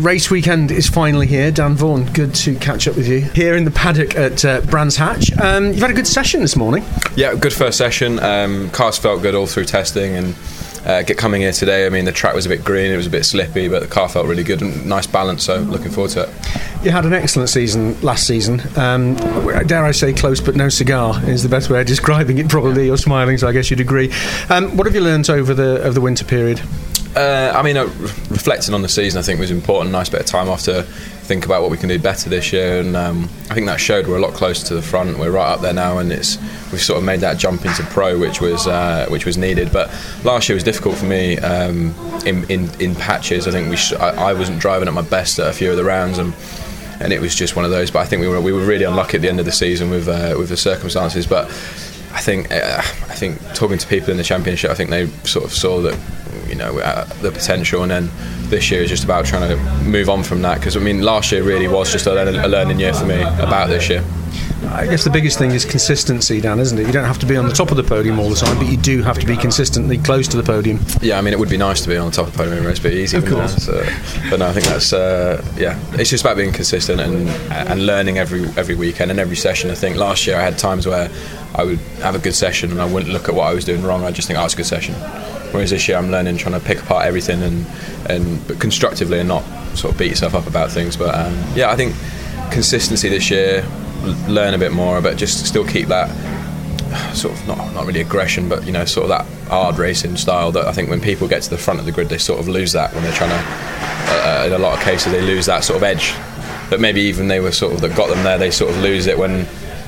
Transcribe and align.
Race 0.00 0.30
weekend 0.30 0.70
is 0.70 0.88
finally 0.88 1.26
here. 1.26 1.50
Dan 1.50 1.74
Vaughan, 1.74 2.10
good 2.14 2.34
to 2.36 2.54
catch 2.56 2.88
up 2.88 2.96
with 2.96 3.06
you 3.06 3.20
here 3.20 3.54
in 3.54 3.66
the 3.66 3.70
paddock 3.70 4.16
at 4.16 4.42
uh, 4.46 4.62
Brands 4.62 4.96
Hatch. 4.96 5.30
Um, 5.38 5.66
you've 5.66 5.80
had 5.80 5.90
a 5.90 5.94
good 5.94 6.06
session 6.06 6.40
this 6.40 6.56
morning. 6.56 6.84
Yeah, 7.16 7.34
good 7.34 7.52
first 7.52 7.76
session. 7.76 8.18
Um, 8.18 8.70
cars 8.70 8.96
felt 8.96 9.20
good 9.20 9.34
all 9.34 9.46
through 9.46 9.66
testing 9.66 10.16
and 10.16 10.34
uh, 10.86 11.02
get 11.02 11.18
coming 11.18 11.42
here 11.42 11.52
today. 11.52 11.84
I 11.84 11.90
mean, 11.90 12.06
the 12.06 12.12
track 12.12 12.34
was 12.34 12.46
a 12.46 12.48
bit 12.48 12.64
green, 12.64 12.90
it 12.90 12.96
was 12.96 13.06
a 13.06 13.10
bit 13.10 13.24
slippy, 13.24 13.68
but 13.68 13.82
the 13.82 13.88
car 13.88 14.08
felt 14.08 14.26
really 14.26 14.42
good 14.42 14.62
and 14.62 14.86
nice 14.86 15.06
balance. 15.06 15.44
So 15.44 15.58
looking 15.58 15.90
forward 15.90 16.12
to 16.12 16.22
it. 16.22 16.28
You 16.82 16.92
had 16.92 17.04
an 17.04 17.12
excellent 17.12 17.50
season 17.50 18.00
last 18.00 18.26
season. 18.26 18.62
Um, 18.78 19.16
dare 19.66 19.84
I 19.84 19.90
say, 19.90 20.14
close 20.14 20.40
but 20.40 20.56
no 20.56 20.70
cigar 20.70 21.22
is 21.28 21.42
the 21.42 21.50
best 21.50 21.68
way 21.68 21.82
of 21.82 21.86
describing 21.86 22.38
it. 22.38 22.48
Probably 22.48 22.86
you're 22.86 22.96
smiling, 22.96 23.36
so 23.36 23.48
I 23.48 23.52
guess 23.52 23.70
you'd 23.70 23.80
agree. 23.80 24.10
Um, 24.48 24.78
what 24.78 24.86
have 24.86 24.94
you 24.94 25.02
learned 25.02 25.28
over 25.28 25.52
the 25.52 25.82
over 25.82 25.92
the 25.92 26.00
winter 26.00 26.24
period? 26.24 26.62
Uh, 27.16 27.52
I 27.54 27.62
mean, 27.62 27.76
uh, 27.76 27.86
reflecting 28.30 28.72
on 28.72 28.82
the 28.82 28.88
season, 28.88 29.18
I 29.18 29.22
think 29.22 29.40
was 29.40 29.50
important. 29.50 29.90
Nice 29.90 30.08
bit 30.08 30.20
of 30.20 30.26
time 30.26 30.48
off 30.48 30.62
to 30.62 30.84
think 31.30 31.44
about 31.44 31.62
what 31.62 31.70
we 31.70 31.76
can 31.76 31.88
do 31.88 31.98
better 31.98 32.30
this 32.30 32.52
year, 32.52 32.80
and 32.80 32.96
um, 32.96 33.24
I 33.50 33.54
think 33.54 33.66
that 33.66 33.80
showed. 33.80 34.06
We're 34.06 34.18
a 34.18 34.20
lot 34.20 34.34
closer 34.34 34.66
to 34.68 34.74
the 34.74 34.82
front. 34.82 35.18
We're 35.18 35.32
right 35.32 35.48
up 35.48 35.60
there 35.60 35.72
now, 35.72 35.98
and 35.98 36.12
it's 36.12 36.38
we've 36.70 36.80
sort 36.80 36.98
of 36.98 37.04
made 37.04 37.20
that 37.20 37.36
jump 37.36 37.64
into 37.64 37.82
pro, 37.84 38.18
which 38.18 38.40
was 38.40 38.68
uh, 38.68 39.06
which 39.08 39.26
was 39.26 39.36
needed. 39.36 39.72
But 39.72 39.90
last 40.24 40.48
year 40.48 40.54
was 40.54 40.62
difficult 40.62 40.96
for 40.96 41.06
me 41.06 41.36
um, 41.38 41.94
in, 42.26 42.48
in, 42.48 42.70
in 42.80 42.94
patches. 42.94 43.48
I 43.48 43.50
think 43.50 43.70
we 43.70 43.76
sh- 43.76 43.94
I, 43.94 44.30
I 44.30 44.32
wasn't 44.32 44.60
driving 44.60 44.86
at 44.86 44.94
my 44.94 45.02
best 45.02 45.38
at 45.40 45.48
a 45.48 45.52
few 45.52 45.70
of 45.70 45.76
the 45.76 45.84
rounds, 45.84 46.18
and 46.18 46.32
and 47.00 47.12
it 47.12 47.20
was 47.20 47.34
just 47.34 47.56
one 47.56 47.64
of 47.64 47.72
those. 47.72 47.90
But 47.90 48.00
I 48.00 48.04
think 48.06 48.22
we 48.22 48.28
were 48.28 48.40
we 48.40 48.52
were 48.52 48.64
really 48.64 48.84
unlucky 48.84 49.16
at 49.16 49.22
the 49.22 49.28
end 49.28 49.40
of 49.40 49.46
the 49.46 49.52
season 49.52 49.90
with 49.90 50.08
uh, 50.08 50.36
with 50.38 50.48
the 50.48 50.56
circumstances, 50.56 51.26
but. 51.26 51.50
I 52.12 52.20
think 52.20 52.50
uh, 52.50 52.78
I 52.78 53.14
think 53.14 53.40
talking 53.54 53.78
to 53.78 53.86
people 53.86 54.10
in 54.10 54.16
the 54.16 54.24
championship, 54.24 54.68
I 54.68 54.74
think 54.74 54.90
they 54.90 55.06
sort 55.22 55.44
of 55.44 55.52
saw 55.52 55.80
that 55.82 55.96
you 56.50 56.56
know 56.56 56.74
the 57.22 57.30
potential, 57.32 57.82
and 57.82 57.90
then 57.90 58.10
this 58.50 58.70
year 58.70 58.82
is 58.82 58.90
just 58.90 59.04
about 59.04 59.24
trying 59.24 59.48
to 59.48 59.56
move 59.84 60.10
on 60.10 60.22
from 60.22 60.42
that. 60.42 60.58
Because 60.58 60.76
I 60.76 60.80
mean, 60.80 61.02
last 61.02 61.32
year 61.32 61.42
really 61.42 61.68
was 61.68 61.90
just 61.90 62.06
a 62.06 62.12
learning 62.12 62.80
year 62.80 62.92
for 62.92 63.06
me 63.06 63.22
about 63.22 63.68
this 63.68 63.88
year. 63.88 64.04
I 64.62 64.86
guess 64.86 65.04
the 65.04 65.10
biggest 65.10 65.38
thing 65.38 65.52
is 65.52 65.64
consistency, 65.64 66.40
Dan, 66.40 66.60
isn't 66.60 66.78
it? 66.78 66.86
You 66.86 66.92
don't 66.92 67.06
have 67.06 67.18
to 67.20 67.26
be 67.26 67.36
on 67.36 67.46
the 67.46 67.52
top 67.52 67.70
of 67.70 67.78
the 67.78 67.82
podium 67.82 68.18
all 68.20 68.28
the 68.28 68.36
time, 68.36 68.58
but 68.58 68.66
you 68.66 68.76
do 68.76 69.02
have 69.02 69.18
to 69.18 69.26
be 69.26 69.36
consistently 69.36 69.96
close 69.96 70.28
to 70.28 70.36
the 70.36 70.42
podium. 70.42 70.78
Yeah, 71.00 71.18
I 71.18 71.22
mean, 71.22 71.32
it 71.32 71.38
would 71.38 71.48
be 71.48 71.56
nice 71.56 71.80
to 71.80 71.88
be 71.88 71.96
on 71.96 72.10
the 72.10 72.12
top 72.12 72.26
of 72.26 72.32
the 72.32 72.38
podium 72.38 72.64
race, 72.64 72.78
but 72.78 72.92
easy. 72.92 73.16
Of 73.16 73.26
course. 73.26 73.64
So, 73.64 73.82
but 74.28 74.38
no, 74.38 74.48
I 74.48 74.52
think 74.52 74.66
that's 74.66 74.92
uh, 74.92 75.42
yeah. 75.56 75.78
It's 75.92 76.10
just 76.10 76.22
about 76.22 76.36
being 76.36 76.52
consistent 76.52 77.00
and 77.00 77.28
and 77.50 77.86
learning 77.86 78.18
every 78.18 78.44
every 78.56 78.74
weekend 78.74 79.10
and 79.10 79.18
every 79.18 79.36
session. 79.36 79.70
I 79.70 79.74
think 79.74 79.96
last 79.96 80.26
year 80.26 80.36
I 80.36 80.42
had 80.42 80.58
times 80.58 80.86
where 80.86 81.10
I 81.54 81.64
would 81.64 81.78
have 82.02 82.14
a 82.14 82.18
good 82.18 82.34
session 82.34 82.70
and 82.70 82.80
I 82.82 82.92
wouldn't 82.92 83.12
look 83.12 83.28
at 83.28 83.34
what 83.34 83.46
I 83.46 83.54
was 83.54 83.64
doing 83.64 83.82
wrong. 83.82 84.04
I 84.04 84.10
just 84.10 84.28
think, 84.28 84.38
oh, 84.38 84.44
it's 84.44 84.54
a 84.54 84.58
good 84.58 84.66
session. 84.66 84.94
Whereas 85.52 85.70
this 85.70 85.88
year 85.88 85.96
I'm 85.96 86.10
learning, 86.10 86.36
trying 86.36 86.58
to 86.58 86.64
pick 86.64 86.80
apart 86.82 87.06
everything 87.06 87.42
and 87.42 87.66
and 88.08 88.46
but 88.46 88.60
constructively 88.60 89.18
and 89.18 89.28
not 89.28 89.44
sort 89.74 89.92
of 89.92 89.98
beat 89.98 90.10
yourself 90.10 90.34
up 90.34 90.46
about 90.46 90.70
things. 90.70 90.96
But 90.96 91.14
um, 91.14 91.36
yeah, 91.54 91.70
I 91.70 91.76
think 91.76 91.94
consistency 92.50 93.08
this 93.08 93.30
year, 93.30 93.64
learn 94.28 94.54
a 94.54 94.58
bit 94.58 94.72
more, 94.72 95.00
but 95.00 95.16
just 95.16 95.46
still 95.46 95.66
keep 95.66 95.88
that 95.88 96.08
sort 97.14 97.34
of 97.34 97.46
not 97.46 97.72
not 97.74 97.86
really 97.86 98.00
aggression, 98.00 98.48
but 98.48 98.64
you 98.64 98.72
know, 98.72 98.84
sort 98.84 99.04
of 99.04 99.08
that 99.10 99.48
hard 99.48 99.78
racing 99.78 100.16
style 100.16 100.52
that 100.52 100.66
I 100.66 100.72
think 100.72 100.90
when 100.90 101.00
people 101.00 101.28
get 101.28 101.42
to 101.42 101.50
the 101.50 101.58
front 101.58 101.80
of 101.80 101.86
the 101.86 101.92
grid, 101.92 102.08
they 102.08 102.18
sort 102.18 102.40
of 102.40 102.48
lose 102.48 102.72
that 102.72 102.92
when 102.94 103.02
they're 103.02 103.12
trying 103.12 103.30
to. 103.30 103.80
Uh, 104.12 104.44
in 104.46 104.52
a 104.52 104.58
lot 104.58 104.76
of 104.76 104.82
cases, 104.82 105.12
they 105.12 105.20
lose 105.20 105.46
that 105.46 105.62
sort 105.62 105.76
of 105.76 105.82
edge. 105.84 106.14
But 106.68 106.80
maybe 106.80 107.00
even 107.02 107.28
they 107.28 107.40
were 107.40 107.52
sort 107.52 107.72
of 107.72 107.80
that 107.80 107.96
got 107.96 108.08
them 108.08 108.22
there, 108.24 108.38
they 108.38 108.50
sort 108.50 108.70
of 108.70 108.78
lose 108.78 109.06
it 109.06 109.16
when 109.18 109.46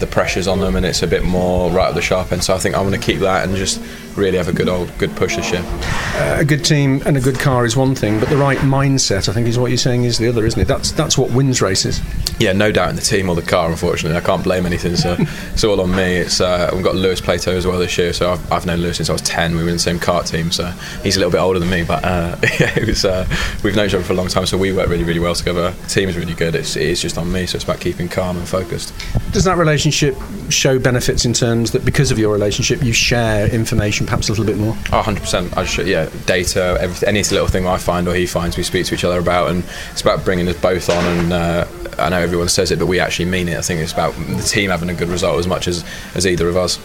the 0.00 0.06
pressure's 0.06 0.48
on 0.48 0.60
them 0.60 0.76
and 0.76 0.84
it's 0.84 1.02
a 1.02 1.06
bit 1.06 1.24
more 1.24 1.70
right 1.70 1.88
at 1.88 1.94
the 1.94 2.02
sharp 2.02 2.32
end. 2.32 2.44
So 2.44 2.54
I 2.54 2.58
think 2.58 2.74
I 2.74 2.80
want 2.80 2.94
to 2.94 3.00
keep 3.00 3.20
that 3.20 3.46
and 3.46 3.56
just 3.56 3.80
really 4.16 4.36
have 4.36 4.48
a 4.48 4.52
good 4.52 4.68
old 4.68 4.96
good 4.98 5.14
push 5.16 5.36
this 5.36 5.50
year. 5.50 5.62
Uh, 5.64 6.36
a 6.40 6.44
good 6.44 6.64
team 6.64 7.02
and 7.06 7.16
a 7.16 7.20
good 7.20 7.38
car 7.38 7.64
is 7.64 7.76
one 7.76 7.94
thing, 7.94 8.20
but 8.20 8.28
the 8.28 8.36
right 8.36 8.58
mindset, 8.58 9.28
I 9.28 9.32
think, 9.32 9.46
is 9.46 9.58
what 9.58 9.70
you're 9.70 9.78
saying 9.78 10.04
is 10.04 10.18
the 10.18 10.28
other, 10.28 10.46
isn't 10.46 10.60
it? 10.60 10.68
That's 10.68 10.92
that's 10.92 11.18
what 11.18 11.30
wins 11.30 11.60
races. 11.60 12.00
Yeah, 12.38 12.52
no 12.52 12.72
doubt 12.72 12.90
in 12.90 12.96
the 12.96 13.02
team 13.02 13.28
or 13.28 13.36
the 13.36 13.42
car. 13.42 13.70
Unfortunately, 13.70 14.16
I 14.16 14.20
can't 14.20 14.42
blame 14.42 14.66
anything. 14.66 14.96
So 14.96 15.16
it's 15.52 15.64
all 15.64 15.80
on 15.80 15.94
me. 15.94 16.16
It's 16.16 16.40
uh, 16.40 16.70
we've 16.72 16.84
got 16.84 16.94
Lewis 16.94 17.20
Plato 17.20 17.56
as 17.56 17.66
well 17.66 17.78
this 17.78 17.96
year. 17.96 18.12
So 18.12 18.32
I've, 18.32 18.52
I've 18.52 18.66
known 18.66 18.80
Lewis 18.80 18.96
since 18.96 19.10
I 19.10 19.12
was 19.12 19.22
ten. 19.22 19.56
We 19.56 19.62
were 19.62 19.68
in 19.68 19.74
the 19.74 19.80
same 19.80 19.98
kart 19.98 20.28
team. 20.30 20.50
So 20.50 20.66
he's 21.02 21.16
a 21.16 21.18
little 21.18 21.32
bit 21.32 21.40
older 21.40 21.58
than 21.58 21.70
me, 21.70 21.84
but 21.84 22.04
uh, 22.04 22.36
yeah, 22.60 22.78
it 22.78 22.86
was. 22.86 23.04
Uh, 23.04 23.26
we've 23.62 23.76
known 23.76 23.86
each 23.86 23.94
other 23.94 24.04
for 24.04 24.12
a 24.12 24.16
long 24.16 24.28
time, 24.28 24.46
so 24.46 24.56
we 24.56 24.72
work 24.72 24.88
really, 24.88 25.04
really 25.04 25.20
well 25.20 25.34
together. 25.34 25.70
The 25.70 25.88
team 25.88 26.08
is 26.08 26.16
really 26.16 26.34
good. 26.34 26.54
It's, 26.54 26.76
it's 26.76 27.00
just 27.00 27.18
on 27.18 27.30
me, 27.30 27.46
so 27.46 27.56
it's 27.56 27.64
about 27.64 27.80
keeping 27.80 28.08
calm 28.08 28.36
and 28.36 28.46
focused. 28.46 28.94
Does 29.32 29.44
that 29.44 29.58
relationship 29.58 30.16
show 30.48 30.78
benefits 30.78 31.24
in 31.24 31.32
terms 31.32 31.72
that 31.72 31.84
because 31.84 32.10
of 32.10 32.18
your 32.18 32.32
relationship, 32.32 32.82
you 32.82 32.92
share 32.92 33.48
information 33.48 34.03
perhaps 34.04 34.28
a 34.28 34.32
little 34.32 34.44
bit 34.44 34.56
more? 34.56 34.74
Oh, 34.92 35.02
100%. 35.02 35.56
I 35.56 35.64
just, 35.64 35.86
yeah, 35.86 36.08
data, 36.26 36.78
everything, 36.80 37.08
any 37.08 37.22
little 37.22 37.46
thing 37.46 37.66
I 37.66 37.78
find 37.78 38.06
or 38.08 38.14
he 38.14 38.26
finds, 38.26 38.56
we 38.56 38.62
speak 38.62 38.86
to 38.86 38.94
each 38.94 39.04
other 39.04 39.18
about, 39.18 39.50
and 39.50 39.64
it's 39.92 40.02
about 40.02 40.24
bringing 40.24 40.48
us 40.48 40.60
both 40.60 40.88
on. 40.90 41.04
And 41.04 41.32
uh, 41.32 41.66
I 41.98 42.08
know 42.08 42.18
everyone 42.18 42.48
says 42.48 42.70
it, 42.70 42.78
but 42.78 42.86
we 42.86 43.00
actually 43.00 43.26
mean 43.26 43.48
it. 43.48 43.56
I 43.56 43.62
think 43.62 43.80
it's 43.80 43.92
about 43.92 44.14
the 44.14 44.42
team 44.42 44.70
having 44.70 44.90
a 44.90 44.94
good 44.94 45.08
result 45.08 45.38
as 45.38 45.46
much 45.46 45.68
as, 45.68 45.84
as 46.14 46.26
either 46.26 46.48
of 46.48 46.56
us. 46.56 46.78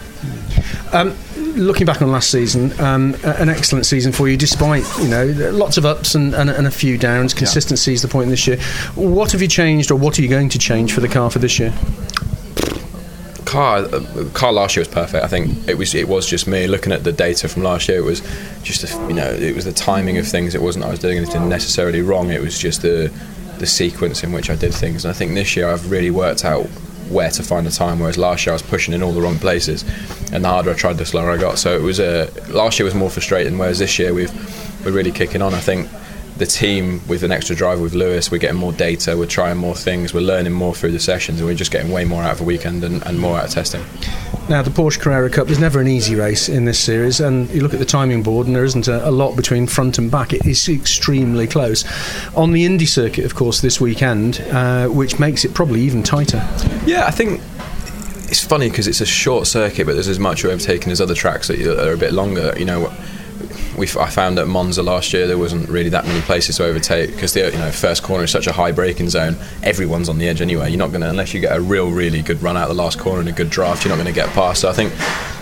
Um, 0.92 1.16
looking 1.36 1.86
back 1.86 2.02
on 2.02 2.10
last 2.10 2.30
season, 2.30 2.78
um, 2.80 3.14
an 3.24 3.48
excellent 3.48 3.86
season 3.86 4.12
for 4.12 4.28
you, 4.28 4.36
despite 4.36 4.84
you 4.98 5.08
know 5.08 5.26
lots 5.52 5.76
of 5.76 5.86
ups 5.86 6.14
and, 6.14 6.34
and, 6.34 6.50
and 6.50 6.66
a 6.66 6.70
few 6.70 6.98
downs. 6.98 7.34
Consistency 7.34 7.92
yeah. 7.92 7.94
is 7.94 8.02
the 8.02 8.08
point 8.08 8.30
this 8.30 8.46
year. 8.46 8.58
What 8.94 9.32
have 9.32 9.42
you 9.42 9.48
changed, 9.48 9.90
or 9.90 9.96
what 9.96 10.18
are 10.18 10.22
you 10.22 10.28
going 10.28 10.48
to 10.50 10.58
change 10.58 10.92
for 10.92 11.00
the 11.00 11.08
car 11.08 11.30
for 11.30 11.38
this 11.38 11.58
year? 11.58 11.72
Car 13.50 13.84
car 14.32 14.52
last 14.52 14.76
year 14.76 14.82
was 14.82 14.88
perfect. 14.88 15.24
I 15.24 15.26
think 15.26 15.68
it 15.68 15.76
was 15.76 15.94
it 15.94 16.08
was 16.08 16.26
just 16.26 16.46
me 16.46 16.68
looking 16.68 16.92
at 16.92 17.02
the 17.02 17.12
data 17.12 17.48
from 17.48 17.64
last 17.64 17.88
year. 17.88 17.98
It 17.98 18.04
was 18.04 18.20
just 18.62 18.82
you 19.08 19.14
know 19.14 19.28
it 19.28 19.54
was 19.56 19.64
the 19.64 19.72
timing 19.72 20.18
of 20.18 20.26
things. 20.26 20.54
It 20.54 20.62
wasn't 20.62 20.84
I 20.84 20.90
was 20.90 21.00
doing 21.00 21.18
anything 21.18 21.48
necessarily 21.48 22.00
wrong. 22.00 22.30
It 22.30 22.40
was 22.40 22.58
just 22.58 22.82
the 22.82 23.12
the 23.58 23.66
sequence 23.66 24.22
in 24.22 24.32
which 24.32 24.48
I 24.50 24.56
did 24.56 24.72
things. 24.72 25.04
And 25.04 25.10
I 25.10 25.18
think 25.18 25.34
this 25.34 25.56
year 25.56 25.68
I've 25.68 25.90
really 25.90 26.10
worked 26.10 26.44
out 26.44 26.66
where 27.10 27.30
to 27.30 27.42
find 27.42 27.66
the 27.66 27.72
time. 27.72 27.98
Whereas 27.98 28.16
last 28.16 28.46
year 28.46 28.52
I 28.52 28.54
was 28.54 28.62
pushing 28.62 28.94
in 28.94 29.02
all 29.02 29.12
the 29.12 29.20
wrong 29.20 29.38
places, 29.38 29.82
and 30.32 30.44
the 30.44 30.48
harder 30.48 30.70
I 30.70 30.74
tried, 30.74 30.98
the 30.98 31.04
slower 31.04 31.32
I 31.32 31.36
got. 31.36 31.58
So 31.58 31.76
it 31.76 31.82
was 31.82 31.98
a 31.98 32.30
last 32.48 32.78
year 32.78 32.84
was 32.84 32.94
more 32.94 33.10
frustrating. 33.10 33.58
Whereas 33.58 33.80
this 33.80 33.98
year 33.98 34.14
we've 34.14 34.32
we're 34.84 34.92
really 34.92 35.12
kicking 35.12 35.42
on. 35.42 35.54
I 35.54 35.60
think 35.60 35.88
the 36.40 36.46
team 36.46 37.00
with 37.06 37.22
an 37.22 37.30
extra 37.30 37.54
driver 37.54 37.82
with 37.82 37.94
Lewis, 37.94 38.30
we're 38.30 38.38
getting 38.38 38.56
more 38.56 38.72
data, 38.72 39.16
we're 39.16 39.26
trying 39.26 39.58
more 39.58 39.76
things, 39.76 40.14
we're 40.14 40.20
learning 40.20 40.54
more 40.54 40.74
through 40.74 40.90
the 40.90 40.98
sessions, 40.98 41.38
and 41.38 41.46
we're 41.46 41.54
just 41.54 41.70
getting 41.70 41.92
way 41.92 42.04
more 42.04 42.22
out 42.22 42.32
of 42.32 42.40
a 42.40 42.44
weekend 42.44 42.82
and, 42.82 43.06
and 43.06 43.20
more 43.20 43.38
out 43.38 43.44
of 43.44 43.50
testing. 43.50 43.84
Now, 44.48 44.62
the 44.62 44.70
Porsche 44.70 44.98
Carrera 44.98 45.28
Cup, 45.30 45.46
there's 45.46 45.60
never 45.60 45.80
an 45.80 45.86
easy 45.86 46.16
race 46.16 46.48
in 46.48 46.64
this 46.64 46.80
series, 46.80 47.20
and 47.20 47.48
you 47.50 47.60
look 47.60 47.74
at 47.74 47.78
the 47.78 47.84
timing 47.84 48.22
board, 48.22 48.46
and 48.46 48.56
there 48.56 48.64
isn't 48.64 48.88
a, 48.88 49.06
a 49.06 49.12
lot 49.12 49.36
between 49.36 49.66
front 49.66 49.98
and 49.98 50.10
back. 50.10 50.32
It 50.32 50.44
is 50.46 50.66
extremely 50.68 51.46
close. 51.46 51.84
On 52.34 52.52
the 52.52 52.64
Indy 52.64 52.86
circuit, 52.86 53.26
of 53.26 53.34
course, 53.34 53.60
this 53.60 53.78
weekend, 53.78 54.40
uh, 54.50 54.88
which 54.88 55.20
makes 55.20 55.44
it 55.44 55.52
probably 55.52 55.82
even 55.82 56.02
tighter. 56.02 56.38
Yeah, 56.86 57.04
I 57.04 57.10
think 57.10 57.42
it's 58.30 58.42
funny 58.42 58.70
because 58.70 58.88
it's 58.88 59.02
a 59.02 59.06
short 59.06 59.46
circuit, 59.46 59.84
but 59.84 59.92
there's 59.92 60.08
as 60.08 60.18
much 60.18 60.44
overtaking 60.44 60.90
as 60.90 61.02
other 61.02 61.14
tracks 61.14 61.48
that 61.48 61.60
are 61.60 61.92
a 61.92 61.98
bit 61.98 62.14
longer. 62.14 62.54
You 62.58 62.64
know, 62.64 62.92
we 63.80 63.88
I 63.98 64.10
found 64.10 64.38
at 64.38 64.46
Monza 64.46 64.82
last 64.82 65.12
year 65.12 65.26
there 65.26 65.38
wasn't 65.38 65.68
really 65.68 65.88
that 65.88 66.06
many 66.06 66.20
places 66.20 66.58
to 66.58 66.64
overtake 66.64 67.12
because 67.12 67.32
the 67.32 67.50
you 67.50 67.58
know 67.58 67.70
first 67.72 68.02
corner 68.02 68.24
is 68.24 68.30
such 68.30 68.46
a 68.46 68.52
high 68.52 68.70
braking 68.70 69.08
zone. 69.08 69.36
Everyone's 69.62 70.08
on 70.08 70.18
the 70.18 70.28
edge 70.28 70.40
anyway. 70.40 70.68
You're 70.68 70.78
not 70.78 70.90
going 70.90 71.00
to 71.00 71.08
unless 71.08 71.34
you 71.34 71.40
get 71.40 71.56
a 71.56 71.60
real 71.60 71.90
really 71.90 72.22
good 72.22 72.42
run 72.42 72.56
out 72.56 72.68
the 72.68 72.74
last 72.74 72.98
corner 72.98 73.20
and 73.20 73.28
a 73.28 73.32
good 73.32 73.50
draft. 73.50 73.84
You're 73.84 73.96
not 73.96 74.02
going 74.02 74.14
to 74.14 74.20
get 74.20 74.28
past. 74.34 74.60
So 74.60 74.68
I 74.68 74.74
think 74.74 74.92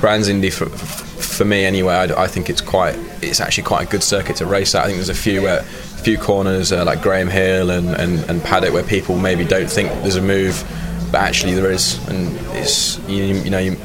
Brands 0.01 0.29
Indy 0.29 0.51
for, 0.51 0.67
for 0.67 1.45
me 1.45 1.65
anyway. 1.65 1.95
I, 1.95 2.25
I, 2.25 2.27
think 2.29 2.49
it's 2.49 2.61
quite 2.61 2.97
it's 3.21 3.41
actually 3.41 3.65
quite 3.65 3.89
a 3.89 3.91
good 3.91 4.05
circuit 4.05 4.37
to 4.37 4.47
race 4.47 4.75
at. 4.75 4.85
I 4.85 4.87
think 4.87 4.97
there's 4.99 5.09
a 5.09 5.15
few 5.15 5.43
where 5.43 5.59
a 5.59 5.65
few 5.65 6.17
corners 6.17 6.71
uh, 6.71 6.85
like 6.85 7.03
Graham 7.03 7.29
Hill 7.29 7.71
and, 7.71 7.89
and, 7.89 8.21
and 8.31 8.43
Paddock 8.43 8.73
where 8.73 8.85
people 8.85 9.19
maybe 9.19 9.45
don't 9.45 9.69
think 9.69 9.91
there's 10.03 10.17
a 10.17 10.23
move, 10.23 10.63
but 11.11 11.21
actually 11.21 11.55
there 11.55 11.73
is, 11.73 11.99
and 12.09 12.37
it's 12.57 13.01
you, 13.09 13.25
you 13.25 13.51
know 13.51 13.59
you, 13.59 13.77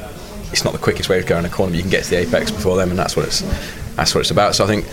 it's 0.52 0.62
not 0.62 0.72
the 0.72 0.78
quickest 0.78 1.08
way 1.08 1.20
to 1.20 1.26
go 1.26 1.34
around 1.34 1.44
a 1.44 1.48
corner, 1.48 1.72
but 1.72 1.76
you 1.76 1.82
can 1.82 1.90
get 1.90 2.04
to 2.04 2.10
the 2.10 2.18
apex 2.18 2.52
before 2.52 2.76
them, 2.76 2.90
and 2.90 2.98
that's 2.98 3.16
what 3.16 3.26
it's 3.26 3.42
that's 3.96 4.14
what 4.14 4.22
it's 4.22 4.30
about. 4.30 4.54
So 4.54 4.64
I 4.64 4.66
think 4.66 4.86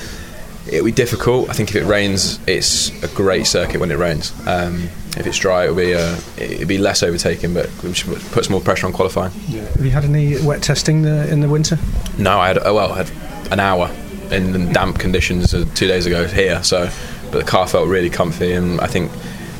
it'll 0.68 0.86
be 0.86 0.92
difficult. 0.92 1.50
I 1.50 1.54
think 1.54 1.70
if 1.70 1.76
it 1.76 1.86
rains, 1.86 2.40
it's 2.48 2.92
a 3.04 3.08
great 3.10 3.48
circuit 3.48 3.80
when 3.80 3.92
it 3.92 3.98
rains. 3.98 4.34
Um, 4.48 4.90
if 5.18 5.28
it's 5.28 5.38
dry, 5.38 5.64
it'll 5.64 5.76
be 5.76 5.94
uh, 5.94 6.16
it'll 6.38 6.68
be 6.68 6.78
less 6.78 7.04
overtaking, 7.04 7.54
but 7.54 7.70
puts 7.80 8.50
more 8.50 8.62
pressure 8.62 8.88
on 8.88 8.94
qualifying. 8.94 9.34
Yeah. 9.48 9.62
Have 9.62 9.86
you 9.86 9.92
had 9.92 10.06
any 10.06 10.42
wet 10.42 10.64
testing 10.64 11.02
the, 11.02 11.30
in 11.32 11.42
the 11.42 11.50
winter? 11.50 11.78
No, 12.18 12.40
I 12.40 12.48
had 12.48 12.60
oh, 12.60 12.74
well, 12.74 12.94
I 12.94 13.04
had 13.04 13.12
an 13.52 13.60
hour 13.60 13.92
in 14.32 14.72
damp 14.72 15.00
conditions 15.00 15.54
uh, 15.54 15.66
two 15.76 15.88
days 15.88 16.06
ago 16.06 16.26
here. 16.26 16.64
So, 16.64 16.90
but 17.32 17.40
the 17.40 17.52
car 17.52 17.68
felt 17.68 17.90
really 17.90 18.10
comfy, 18.10 18.54
and 18.54 18.80
I 18.80 18.88
think 18.88 19.12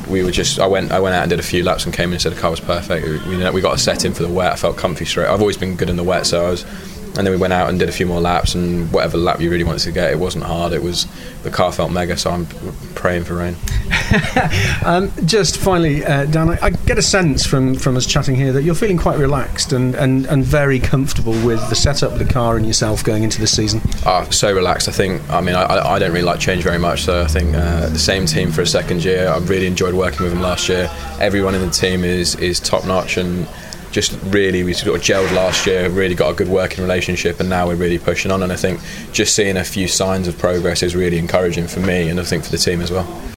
we 0.08 0.24
were 0.24 0.30
just 0.30 0.58
I 0.58 0.66
went 0.66 0.90
I 0.90 1.00
went 1.00 1.14
out 1.14 1.22
and 1.22 1.30
did 1.30 1.40
a 1.40 1.44
few 1.44 1.62
laps 1.62 1.84
and 1.84 1.92
came 1.92 2.08
in 2.08 2.14
and 2.14 2.22
said 2.22 2.32
the 2.32 2.40
car 2.40 2.50
was 2.50 2.60
perfect. 2.60 3.06
We, 3.26 3.50
we 3.50 3.60
got 3.60 3.74
a 3.74 3.78
set 3.78 4.06
in 4.06 4.14
for 4.14 4.22
the 4.22 4.32
wet. 4.32 4.52
I 4.52 4.56
felt 4.56 4.78
comfy 4.78 5.04
straight. 5.04 5.28
I've 5.28 5.40
always 5.40 5.58
been 5.58 5.76
good 5.76 5.90
in 5.90 5.96
the 5.96 6.04
wet, 6.04 6.26
so 6.26 6.46
I 6.46 6.50
was 6.50 6.64
and 7.16 7.26
then 7.26 7.30
we 7.30 7.36
went 7.36 7.52
out 7.52 7.68
and 7.68 7.78
did 7.78 7.88
a 7.88 7.92
few 7.92 8.06
more 8.06 8.20
laps, 8.20 8.54
and 8.54 8.90
whatever 8.92 9.18
lap 9.18 9.40
you 9.40 9.50
really 9.50 9.64
wanted 9.64 9.82
to 9.82 9.92
get, 9.92 10.10
it 10.10 10.18
wasn't 10.18 10.44
hard. 10.44 10.72
It 10.72 10.82
was 10.82 11.06
the 11.42 11.50
car 11.50 11.72
felt 11.72 11.92
mega, 11.92 12.16
so 12.16 12.30
I'm 12.30 12.46
praying 12.94 13.24
for 13.24 13.34
rain. 13.34 13.56
um, 14.84 15.12
just 15.26 15.58
finally, 15.58 16.04
uh, 16.04 16.24
Dan, 16.26 16.50
I, 16.50 16.58
I, 16.62 16.70
get 16.70 16.98
a 16.98 17.02
sense 17.02 17.44
from, 17.44 17.74
from 17.74 17.96
us 17.96 18.06
chatting 18.06 18.34
here 18.34 18.52
that 18.52 18.62
you're 18.62 18.74
feeling 18.74 18.96
quite 18.96 19.18
relaxed 19.18 19.72
and, 19.72 19.94
and, 19.94 20.26
and 20.26 20.44
very 20.44 20.78
comfortable 20.78 21.32
with 21.44 21.66
the 21.68 21.74
setup 21.74 22.12
of 22.12 22.18
the 22.18 22.24
car 22.24 22.56
and 22.56 22.66
yourself 22.66 23.04
going 23.04 23.22
into 23.22 23.40
this 23.40 23.54
season. 23.54 23.80
Oh, 24.06 24.26
so 24.30 24.54
relaxed. 24.54 24.88
I 24.88 24.92
think. 24.92 25.28
I 25.30 25.40
mean, 25.40 25.54
I, 25.54 25.94
I 25.94 25.98
don't 25.98 26.12
really 26.12 26.24
like 26.24 26.40
change 26.40 26.62
very 26.62 26.78
much, 26.78 27.02
so 27.02 27.22
I 27.22 27.26
think 27.26 27.54
uh, 27.54 27.88
the 27.88 27.98
same 27.98 28.26
team 28.26 28.50
for 28.50 28.62
a 28.62 28.66
second 28.66 29.04
year. 29.04 29.28
I 29.28 29.38
really 29.38 29.66
enjoyed 29.66 29.94
working 29.94 30.22
with 30.22 30.32
them 30.32 30.42
last 30.42 30.68
year. 30.68 30.90
Everyone 31.20 31.54
in 31.54 31.60
the 31.60 31.70
team 31.70 32.04
is 32.04 32.34
is 32.36 32.58
top 32.58 32.86
notch 32.86 33.16
and 33.16 33.46
just 33.92 34.18
really 34.24 34.64
we 34.64 34.72
sort 34.72 34.96
of 34.96 35.02
gelled 35.02 35.30
last 35.32 35.66
year, 35.66 35.88
really 35.88 36.14
got 36.14 36.30
a 36.30 36.34
good 36.34 36.48
working 36.48 36.82
relationship, 36.82 37.38
and 37.38 37.48
now 37.48 37.68
we're 37.68 37.76
really 37.76 37.98
pushing 37.98 38.30
on. 38.30 38.42
And 38.42 38.52
I 38.52 38.56
think 38.56 38.80
just 39.12 39.36
seeing 39.36 39.56
a 39.56 39.64
few 39.64 39.86
signs 39.86 40.26
of 40.26 40.36
progress 40.38 40.82
is 40.82 40.96
really 40.96 41.18
encouraging 41.18 41.68
for 41.68 41.80
me, 41.80 42.08
and 42.08 42.18
I 42.18 42.24
think 42.24 42.44
for 42.44 42.50
the 42.50 42.58
team 42.58 42.80
as 42.80 42.90
well. 42.90 43.22